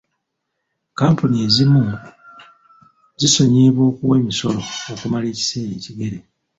Kkampuni 0.91 1.37
ezimu 1.47 1.81
zisonyiyibwa 3.19 3.83
okuwa 3.91 4.15
emisolo 4.21 4.61
okumala 4.93 5.25
ekiseera 5.31 5.71
ekigere. 5.79 6.17